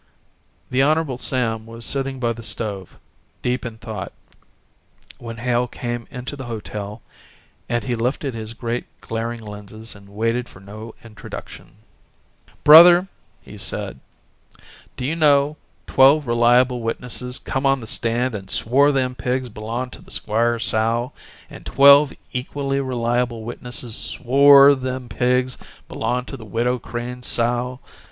[0.71, 1.15] The Hon.
[1.19, 2.97] Sam was sitting by the stove,
[3.43, 4.11] deep in thought,
[5.19, 7.03] when Hale came into the hotel
[7.69, 11.73] and he lifted his great glaring lenses and waited for no introduction:
[12.63, 13.09] "Brother,"
[13.43, 13.99] he said,
[14.97, 19.93] "do you know twelve reliable witnesses come on the stand and SWORE them pigs belonged
[19.93, 21.11] to the squire's sow,
[21.47, 27.79] and twelve equally reliable witnesses SWORE them pigs belonged to the Widow Crane's sow?